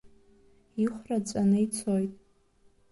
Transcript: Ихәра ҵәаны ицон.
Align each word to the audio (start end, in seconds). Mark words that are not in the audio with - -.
Ихәра 0.83 1.17
ҵәаны 1.27 1.57
ицон. 1.65 2.05